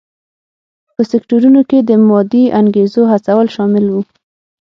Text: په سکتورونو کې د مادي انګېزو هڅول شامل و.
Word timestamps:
په 0.95 1.01
سکتورونو 1.11 1.61
کې 1.69 1.79
د 1.81 1.91
مادي 2.07 2.43
انګېزو 2.59 3.01
هڅول 3.11 3.45
شامل 3.55 3.85
و. 3.91 3.95